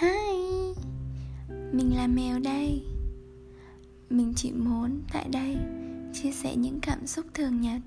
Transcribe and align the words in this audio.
Hi. 0.00 0.74
Mình 1.48 1.96
là 1.96 2.06
mèo 2.06 2.38
đây. 2.38 2.82
Mình 4.10 4.32
chỉ 4.36 4.52
muốn 4.52 5.02
tại 5.12 5.28
đây 5.32 5.56
chia 6.12 6.32
sẻ 6.32 6.56
những 6.56 6.78
cảm 6.82 7.06
xúc 7.06 7.26
thường 7.34 7.60
nhật. 7.60 7.80